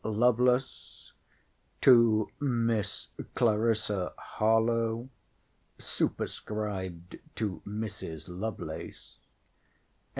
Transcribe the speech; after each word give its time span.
LOVELACE, 0.03 1.13
TO 1.79 2.27
MISS 2.39 3.09
CLARISSA 3.35 4.11
HARLOWE 4.17 5.09
[SUPERSCRIBED 5.77 7.19
TO 7.35 7.61
MRS. 7.67 8.27
LOVELACE. 8.27 9.19